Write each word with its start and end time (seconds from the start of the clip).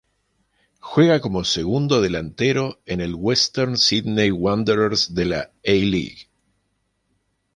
Juega 0.79 1.21
como 1.21 1.43
segundo 1.43 2.01
delantero 2.01 2.81
en 2.87 3.01
el 3.01 3.13
Western 3.13 3.77
Sydney 3.77 4.31
Wanderers 4.31 5.13
de 5.13 5.25
la 5.25 5.39
A-League. 5.63 6.27